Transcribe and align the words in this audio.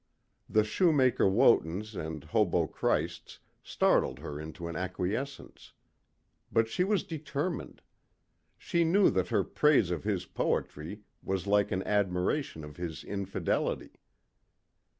The 0.49 0.63
shoemaker 0.63 1.25
Wotans 1.29 1.95
and 1.95 2.23
hobo 2.23 2.65
Christs 2.65 3.37
startled 3.61 4.17
her 4.17 4.39
into 4.39 4.67
an 4.67 4.75
acquiesence. 4.75 5.73
But 6.51 6.67
she 6.67 6.83
was 6.83 7.03
determined. 7.03 7.83
She 8.57 8.83
knew 8.83 9.11
that 9.11 9.27
her 9.27 9.43
praise 9.43 9.91
of 9.91 10.03
his 10.03 10.25
poetry 10.25 11.01
was 11.21 11.45
like 11.45 11.71
an 11.71 11.83
admiration 11.83 12.63
of 12.63 12.77
his 12.77 13.03
infidelity. 13.03 13.91